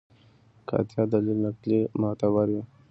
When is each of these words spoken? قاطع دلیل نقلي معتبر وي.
قاطع 0.67 1.01
دلیل 1.13 1.37
نقلي 1.45 1.79
معتبر 2.01 2.47
وي. 2.53 2.63